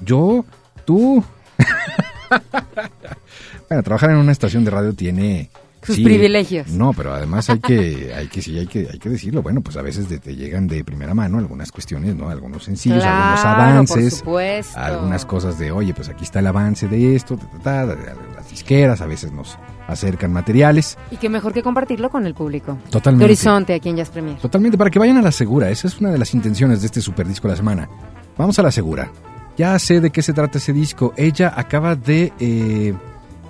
[0.03, 0.45] yo,
[0.85, 1.23] tú.
[3.69, 5.49] bueno, trabajar en una estación de radio tiene
[5.85, 6.69] Sus privilegios.
[6.69, 9.41] No, pero además hay que, hay que, sí, hay que, hay que decirlo.
[9.41, 12.29] Bueno, pues a veces te, te llegan de primera mano algunas cuestiones, ¿no?
[12.29, 14.79] Algunos sencillos, algunos avances, por supuesto.
[14.79, 17.95] algunas cosas de, oye, pues aquí está el avance de esto, ta, ta, ta,
[18.35, 20.97] las disqueras, a veces nos acercan materiales.
[21.11, 22.77] Y qué mejor que compartirlo con el público.
[22.89, 23.25] Totalmente.
[23.25, 24.37] De Horizonte, aquí en Jazz Premier.
[24.37, 25.69] Totalmente, para que vayan a la segura.
[25.69, 27.89] Esa es una de las intenciones de este super disco de la semana.
[28.37, 29.11] Vamos a la segura.
[29.57, 31.13] Ya sé de qué se trata ese disco.
[31.15, 32.93] Ella acaba de eh,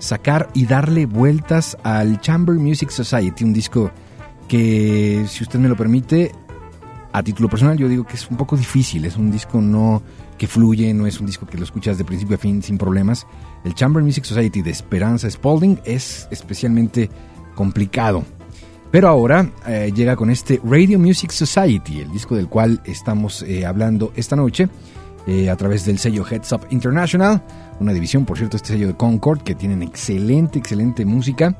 [0.04, 3.92] sacar y darle vueltas al Chamber Music Society, un disco
[4.48, 6.32] que, si usted me lo permite,
[7.14, 9.06] a título personal yo digo que es un poco difícil.
[9.06, 10.02] Es un disco no
[10.38, 13.26] que fluye, no es un disco que lo escuchas de principio a fin sin problemas.
[13.64, 17.10] El Chamber Music Society de Esperanza Spalding es especialmente
[17.56, 18.24] complicado.
[18.92, 23.66] Pero ahora eh, llega con este Radio Music Society, el disco del cual estamos eh,
[23.66, 24.70] hablando esta noche
[25.28, 27.44] eh, a través del sello Heads Up International,
[27.80, 31.58] una división, por cierto, este sello de Concord, que tienen excelente, excelente música.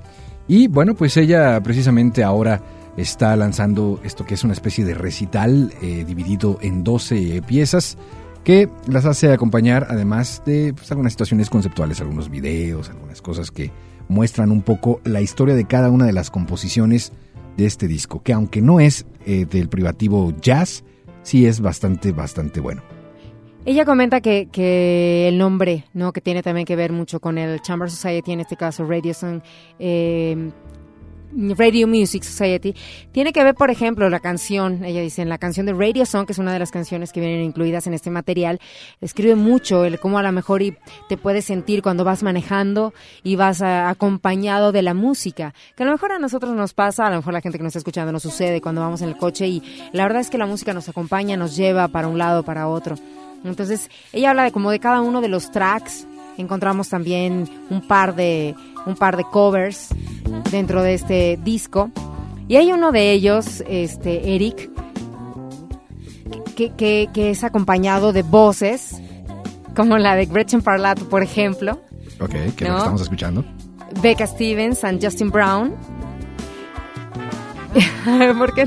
[0.48, 2.62] Y bueno, pues ella precisamente ahora
[2.98, 5.74] está lanzando esto que es una especie de recital
[6.06, 7.98] dividido en 12 piezas
[8.44, 13.72] que las hace acompañar además de pues, algunas situaciones conceptuales, algunos videos, algunas cosas que
[14.10, 17.14] muestran un poco la historia de cada una de las composiciones
[17.58, 20.84] de este disco, que aunque no es eh, del privativo jazz,
[21.24, 22.82] sí es bastante, bastante bueno.
[23.66, 26.12] Ella comenta que, que, el nombre, ¿no?
[26.12, 29.42] que tiene también que ver mucho con el Chamber Society, en este caso Radio Song,
[29.80, 30.52] eh,
[31.58, 32.76] Radio Music Society,
[33.14, 36.26] tiene que ver, por ejemplo, la canción, ella dice, en la canción de Radio Song,
[36.26, 38.60] que es una de las canciones que vienen incluidas en este material,
[39.00, 40.76] escribe mucho el cómo a lo mejor y
[41.08, 45.94] te puedes sentir cuando vas manejando y vas acompañado de la música, que a lo
[45.94, 48.24] mejor a nosotros nos pasa, a lo mejor la gente que nos está escuchando nos
[48.24, 51.38] sucede cuando vamos en el coche y la verdad es que la música nos acompaña,
[51.38, 52.98] nos lleva para un lado, para otro.
[53.44, 58.16] Entonces, ella habla de como de cada uno de los tracks, encontramos también un par
[58.16, 59.90] de un par de covers
[60.52, 61.92] dentro de este disco.
[62.48, 64.70] Y hay uno de ellos, este, Eric,
[66.56, 66.72] que,
[67.12, 69.02] que, es acompañado de voces,
[69.76, 71.82] como la de Gretchen Parlato, por ejemplo.
[72.20, 73.44] Ok, que lo estamos escuchando.
[74.02, 75.74] Becca Stevens and Justin Brown.
[78.38, 78.66] Porque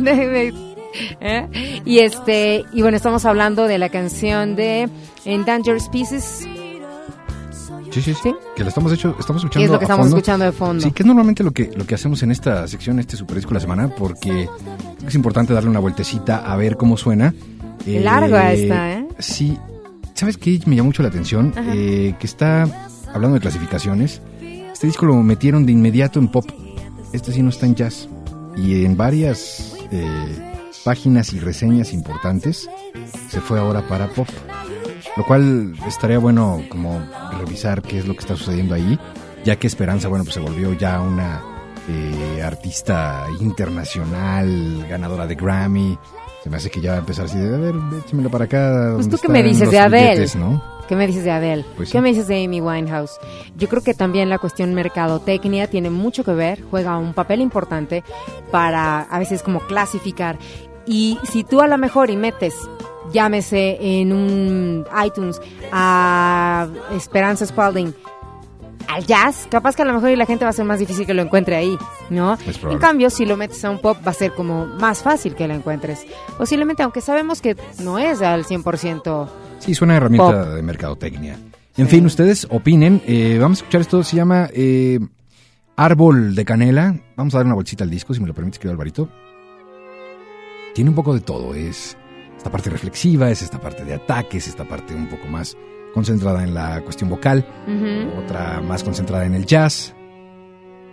[1.20, 1.80] ¿Eh?
[1.84, 4.88] Y este, y bueno, estamos hablando de la canción de
[5.24, 6.46] Endangered Species
[7.96, 8.34] Sí, sí, sí.
[8.54, 9.64] Que la estamos hecho, estamos escuchando.
[9.64, 10.84] es lo que estamos escuchando de fondo.
[10.84, 13.50] Sí, que es normalmente lo que, lo que hacemos en esta sección, este super disco
[13.50, 14.50] de la semana, porque
[15.06, 17.32] es importante darle una vueltecita a ver cómo suena.
[17.86, 19.08] Eh, Larga está, ¿eh?
[19.18, 19.56] Sí.
[20.12, 20.60] ¿Sabes qué?
[20.66, 21.54] Me llama mucho la atención.
[21.56, 22.68] Eh, que está
[23.14, 24.20] hablando de clasificaciones.
[24.42, 26.44] Este disco lo metieron de inmediato en pop.
[27.14, 28.10] Este sí no está en jazz.
[28.58, 30.45] Y en varias eh,
[30.86, 32.70] páginas y reseñas importantes
[33.28, 34.28] se fue ahora para pop.
[35.16, 37.02] Lo cual estaría bueno como
[37.40, 38.96] revisar qué es lo que está sucediendo ahí,
[39.44, 41.42] ya que Esperanza, bueno, pues se volvió ya una
[41.88, 45.98] eh, artista internacional, ganadora de Grammy.
[46.44, 47.74] Se me hace que ya va a empezar así de, a ver,
[48.04, 48.92] échemelo para acá.
[48.94, 50.62] Pues tú qué me dices de Adele, ¿no?
[50.88, 51.64] ¿Qué me dices de Adele?
[51.76, 53.18] Pues ¿Qué me dices de Amy Winehouse?
[53.56, 58.04] Yo creo que también la cuestión mercadotecnia tiene mucho que ver, juega un papel importante
[58.52, 60.38] para a veces como clasificar.
[60.86, 62.54] Y si tú a lo mejor y metes
[63.12, 65.40] llámese en un iTunes
[65.72, 67.94] a Esperanza Spalding
[68.88, 71.14] al jazz, capaz que a lo mejor la gente va a ser más difícil que
[71.14, 71.76] lo encuentre ahí,
[72.08, 72.38] ¿no?
[72.70, 75.48] En cambio, si lo metes a un pop va a ser como más fácil que
[75.48, 76.06] lo encuentres.
[76.38, 79.28] Posiblemente, aunque sabemos que no es al 100%.
[79.58, 81.36] Sí, es una herramienta de mercadotecnia.
[81.76, 83.02] En fin, ustedes opinen.
[83.06, 85.00] Eh, vamos a escuchar esto, se llama eh,
[85.74, 86.96] Árbol de Canela.
[87.16, 89.08] Vamos a dar una bolsita al disco, si me lo permites, querido Alvarito.
[90.76, 91.96] Tiene un poco de todo, es
[92.36, 95.56] esta parte reflexiva, es esta parte de ataques, esta parte un poco más
[95.94, 97.46] concentrada en la cuestión vocal,
[98.22, 99.94] otra más concentrada en el jazz.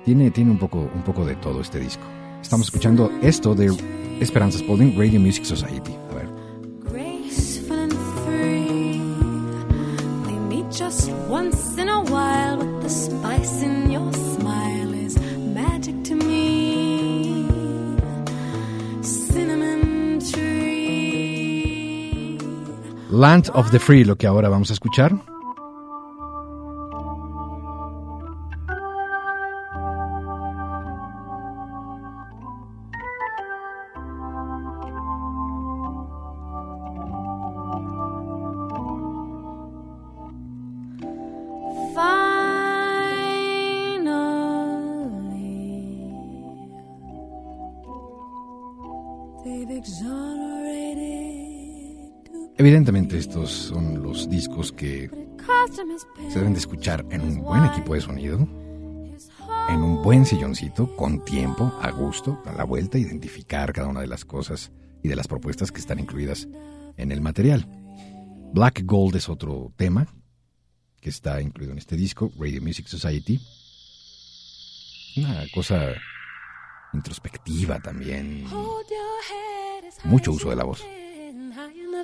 [0.05, 2.03] Tiene, tiene un, poco, un poco de todo este disco.
[2.41, 3.75] Estamos escuchando esto de
[4.21, 5.93] Esperanza Spalding, Radio Music Society.
[6.11, 6.29] A ver.
[10.71, 13.92] just once in a while with the spice in
[23.13, 25.32] Land of the Free, lo que ahora vamos a escuchar.
[53.13, 55.07] Estos son los discos que
[56.29, 61.23] se deben de escuchar en un buen equipo de sonido, en un buen silloncito, con
[61.23, 64.71] tiempo, a gusto, a la vuelta, identificar cada una de las cosas
[65.03, 66.47] y de las propuestas que están incluidas
[66.97, 67.67] en el material.
[68.51, 70.07] Black Gold es otro tema
[70.99, 73.39] que está incluido en este disco, Radio Music Society.
[75.17, 75.93] Una cosa
[76.93, 78.45] introspectiva también.
[80.03, 80.83] Mucho uso de la voz.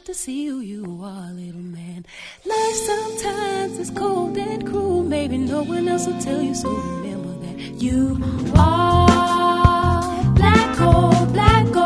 [0.05, 2.05] To see who you are, little man.
[2.45, 5.03] Life sometimes is cold and cruel.
[5.03, 8.17] Maybe no one else will tell you, so remember that you
[8.55, 11.78] are black gold, black gold.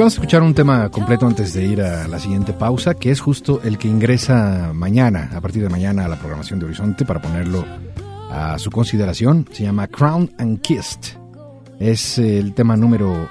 [0.00, 3.20] Vamos a escuchar un tema completo antes de ir a la siguiente pausa, que es
[3.20, 7.20] justo el que ingresa mañana, a partir de mañana, a la programación de Horizonte para
[7.20, 7.66] ponerlo
[8.30, 9.46] a su consideración.
[9.52, 11.18] Se llama Crown and Kissed.
[11.78, 13.28] Es el tema número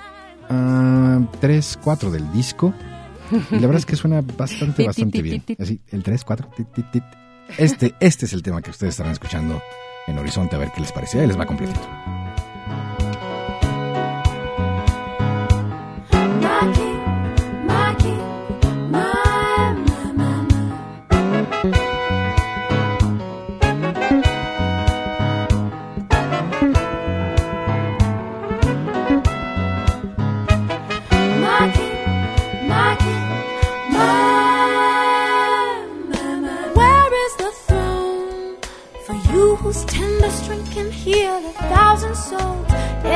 [1.39, 2.71] 3, uh, 4 del disco.
[3.49, 5.43] Y la verdad es que suena bastante, bastante bien.
[5.57, 6.49] Así, el 3, 4.
[7.57, 9.59] Este, este es el tema que ustedes estarán escuchando
[10.05, 11.19] en Horizonte, a ver qué les parece.
[11.19, 11.79] Ahí les va completito.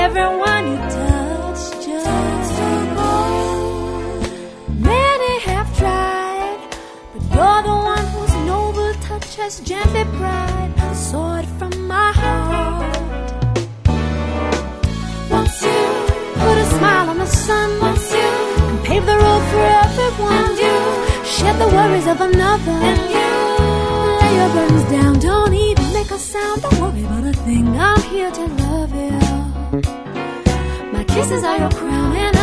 [0.05, 2.67] Everyone you touch just to.
[4.91, 6.59] Many have tried,
[7.13, 13.31] but you're the one whose noble touch has gently pried the sword from my heart.
[15.31, 15.81] Once you
[16.41, 18.29] put a smile on the sun, once you
[18.67, 20.75] can pave the road for everyone, and you
[21.25, 23.29] shed the worries of another, and you
[24.19, 25.13] lay your burdens down.
[25.19, 25.72] Don't even
[26.13, 26.61] a sound.
[26.61, 27.67] Don't worry about a thing.
[27.75, 29.19] I'm here to love you.
[30.91, 32.42] My kisses are your crown and I'm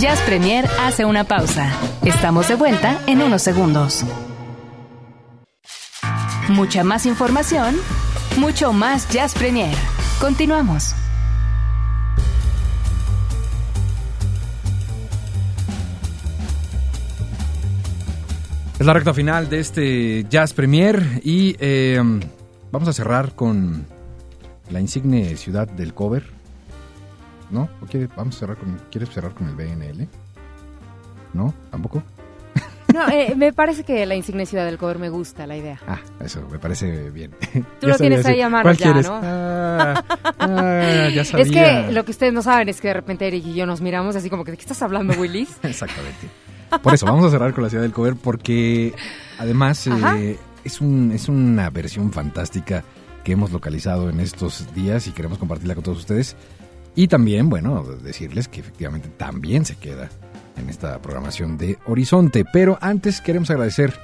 [0.00, 1.70] Jazz Premier hace una pausa.
[2.06, 4.02] Estamos de vuelta en unos segundos.
[6.48, 7.76] Mucha más información,
[8.38, 9.76] mucho más Jazz Premier.
[10.18, 10.94] Continuamos.
[18.78, 22.00] Es la recta final de este Jazz Premier y eh,
[22.72, 23.84] vamos a cerrar con
[24.70, 26.39] la insigne ciudad del cover.
[27.50, 27.68] ¿No?
[27.82, 30.06] ¿O quiere- vamos a cerrar con, ¿Quieres cerrar con el BNL?
[31.32, 31.52] ¿No?
[31.70, 32.02] ¿Tampoco?
[32.92, 35.78] No, eh, me parece que la insignia ciudad del cover me gusta la idea.
[35.86, 37.30] Ah, eso me parece bien.
[37.80, 39.06] Tú lo tienes ahí a mano ¿Cuál ya, quieres?
[39.08, 39.20] ¿no?
[39.22, 40.04] Ah,
[40.40, 41.44] ah, ya sabía.
[41.46, 43.80] Es que lo que ustedes no saben es que de repente Eric y yo nos
[43.80, 45.56] miramos así como que, ¿de qué estás hablando, Willis?
[45.62, 46.28] Exactamente.
[46.82, 48.92] Por eso, vamos a cerrar con la ciudad del cover porque
[49.38, 52.82] además eh, es, un, es una versión fantástica
[53.24, 56.36] que hemos localizado en estos días y queremos compartirla con todos ustedes.
[56.94, 60.08] Y también, bueno, decirles que efectivamente también se queda
[60.56, 62.44] en esta programación de Horizonte.
[62.52, 63.94] Pero antes queremos agradecer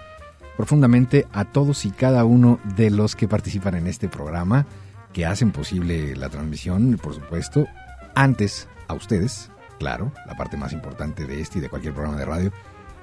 [0.56, 4.66] profundamente a todos y cada uno de los que participan en este programa,
[5.12, 7.66] que hacen posible la transmisión, por supuesto.
[8.14, 12.24] Antes, a ustedes, claro, la parte más importante de este y de cualquier programa de
[12.24, 12.52] radio.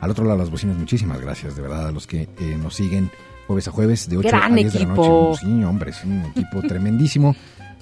[0.01, 3.11] Al otro lado las bocinas, muchísimas gracias, de verdad, a los que eh, nos siguen
[3.47, 5.39] jueves a jueves, de 8 Gran a 10 de la noche.
[5.41, 7.36] Sí, hombre, es un equipo tremendísimo.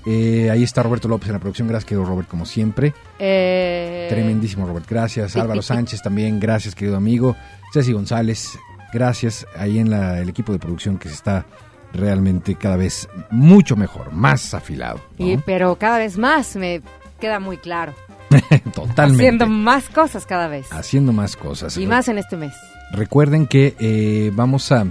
[0.05, 2.93] Eh, ahí está Roberto López en la producción, gracias, querido Robert, como siempre.
[3.19, 4.85] Eh, Tremendísimo, Robert.
[4.89, 5.35] Gracias.
[5.35, 6.39] Álvaro Sánchez también.
[6.39, 7.35] Gracias, querido amigo.
[7.73, 8.57] Ceci González.
[8.93, 9.45] Gracias.
[9.55, 11.45] Ahí en la- el equipo de producción que se está
[11.93, 14.99] realmente cada vez mucho mejor, más afilado.
[15.19, 15.27] ¿no?
[15.27, 16.81] y- pero cada vez más me
[17.19, 17.93] queda muy claro.
[18.73, 19.23] Totalmente.
[19.23, 20.67] Haciendo más cosas cada vez.
[20.71, 21.77] Haciendo más cosas.
[21.77, 22.53] Y más en este mes.
[22.93, 24.85] Recuerden que eh, vamos a,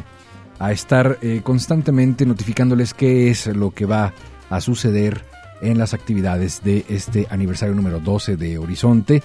[0.58, 4.12] a estar constantemente notificándoles qué es lo que va a
[4.58, 5.24] suceder
[5.60, 9.22] en las actividades de este aniversario número 12 de Horizonte.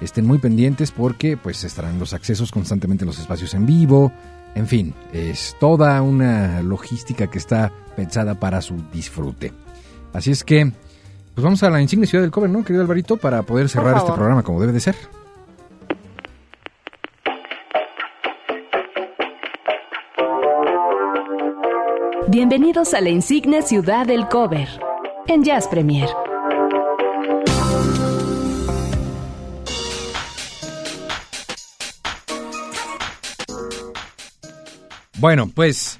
[0.00, 4.12] Estén muy pendientes porque pues estarán los accesos constantemente en los espacios en vivo.
[4.54, 9.52] En fin, es toda una logística que está pensada para su disfrute.
[10.12, 10.70] Así es que,
[11.34, 13.16] pues vamos a la insignia ciudad del cover, ¿no, querido Alvarito?
[13.16, 14.96] Para poder cerrar este programa como debe de ser.
[22.30, 24.68] Bienvenidos a la insigne ciudad del cover
[25.28, 26.06] en Jazz Premier.
[35.16, 35.98] Bueno, pues,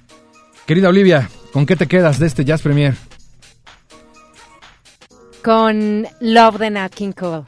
[0.67, 2.95] querida Olivia, ¿con qué te quedas de este Jazz Premier?
[5.43, 7.45] Con Love the Nat King Cole.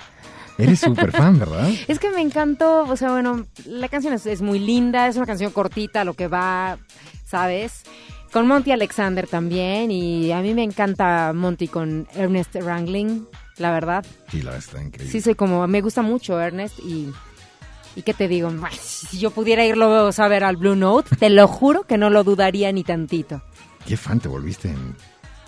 [0.56, 1.68] Eres súper fan, ¿verdad?
[1.86, 5.26] Es que me encantó, o sea, bueno, la canción es, es muy linda, es una
[5.26, 6.78] canción cortita, lo que va,
[7.26, 7.84] ¿sabes?
[8.32, 13.26] Con Monty Alexander también, y a mí me encanta Monty con Ernest Wrangling,
[13.58, 14.04] la verdad.
[14.30, 15.10] Sí, la verdad está increíble.
[15.10, 17.10] Sí, soy como, me gusta mucho Ernest y...
[17.96, 18.52] ¿Y qué te digo?
[18.80, 22.22] Si yo pudiera irlo a ver al Blue Note, te lo juro que no lo
[22.22, 23.42] dudaría ni tantito.
[23.84, 24.94] Qué fan te volviste en,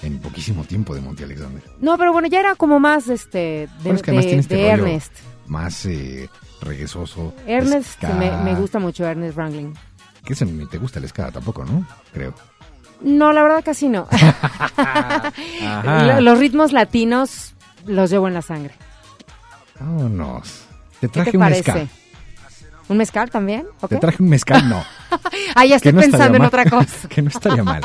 [0.02, 1.62] en poquísimo tiempo de Monty Alexander.
[1.80, 4.66] No, pero bueno, ya era como más este de, Bueno, es que de- este de
[4.66, 5.12] Ernest.
[5.46, 6.28] Más eh,
[6.60, 7.32] reguesoso.
[7.46, 9.72] Ernest me, me gusta mucho, Ernest Wrangling.
[10.24, 11.86] Que te gusta el ska tampoco, ¿no?
[12.12, 12.34] Creo.
[13.02, 14.06] No, la verdad casi no.
[16.20, 17.54] Los ritmos latinos
[17.86, 18.74] los llevo en la sangre.
[19.80, 20.64] Vámonos.
[21.00, 21.62] Te ¿Qué traje te un parece?
[21.62, 21.86] ska.
[22.88, 23.64] ¿Un mezcal también?
[23.80, 24.82] ¿O Te traje un mezcal, no.
[25.54, 26.48] Ah, ya estoy no pensando en mal.
[26.48, 26.86] otra cosa.
[27.08, 27.82] que no estaría mal.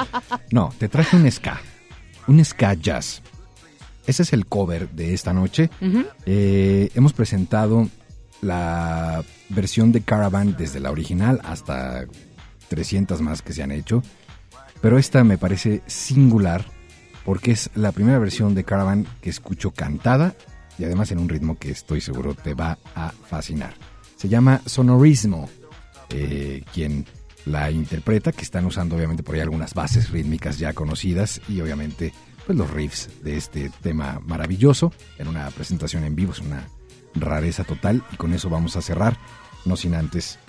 [0.51, 1.59] No, te traje un ska.
[2.27, 3.21] Un ska jazz.
[4.05, 5.69] Ese es el cover de esta noche.
[6.25, 7.89] Eh, hemos presentado
[8.41, 12.05] la versión de Caravan desde la original hasta
[12.69, 14.01] 300 más que se han hecho.
[14.81, 16.65] Pero esta me parece singular
[17.25, 20.35] porque es la primera versión de Caravan que escucho cantada
[20.77, 23.73] y además en un ritmo que estoy seguro te va a fascinar.
[24.15, 25.49] Se llama Sonorismo.
[26.09, 27.05] Eh, quien
[27.47, 32.13] la interpreta, que están usando obviamente por ahí algunas bases rítmicas ya conocidas y obviamente
[32.45, 36.67] pues los riffs de este tema maravilloso en una presentación en vivo, es una
[37.15, 39.17] rareza total y con eso vamos a cerrar,
[39.65, 40.39] no sin antes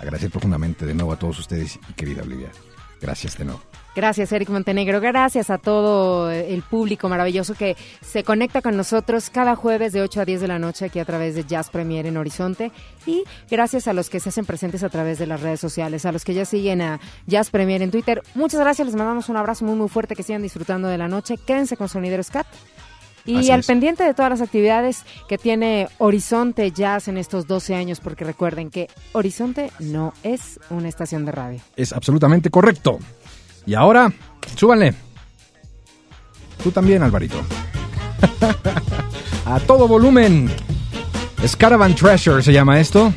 [0.00, 2.50] agradecer profundamente de nuevo a todos ustedes y querida Olivia.
[3.04, 3.60] Gracias nuevo.
[3.94, 4.98] Gracias, Eric Montenegro.
[4.98, 10.22] Gracias a todo el público maravilloso que se conecta con nosotros cada jueves de 8
[10.22, 12.72] a 10 de la noche aquí a través de Jazz Premier en Horizonte.
[13.04, 16.12] Y gracias a los que se hacen presentes a través de las redes sociales, a
[16.12, 18.22] los que ya siguen a Jazz Premier en Twitter.
[18.34, 21.36] Muchas gracias, les mandamos un abrazo muy, muy fuerte, que sigan disfrutando de la noche.
[21.36, 22.46] Quédense con Sonideros Cat.
[23.26, 23.66] Y Así al es.
[23.66, 28.70] pendiente de todas las actividades que tiene Horizonte Jazz en estos 12 años, porque recuerden
[28.70, 31.60] que Horizonte no es una estación de radio.
[31.76, 32.98] Es absolutamente correcto.
[33.66, 34.12] Y ahora,
[34.56, 34.94] súbanle.
[36.62, 37.40] Tú también, Alvarito.
[39.46, 40.50] a todo volumen.
[41.46, 43.12] Scaravan Treasure se llama esto.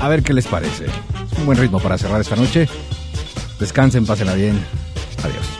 [0.00, 0.86] A ver qué les parece.
[0.86, 2.68] Es un buen ritmo para cerrar esta noche.
[3.58, 4.58] Descansen, pásenla bien.
[5.22, 5.59] Adiós.